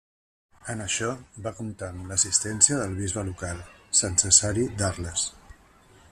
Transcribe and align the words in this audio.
En 0.73 0.79
això, 0.85 1.09
va 1.47 1.51
comptar 1.57 1.89
amb 1.93 2.07
l'assistència 2.11 2.79
del 2.79 2.95
bisbe 3.01 3.25
local, 3.27 3.61
Sant 4.01 4.17
Cesari 4.23 4.65
d'Arles. 4.81 5.27